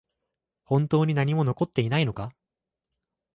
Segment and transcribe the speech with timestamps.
[0.63, 2.33] 本当に何も残っていないのか？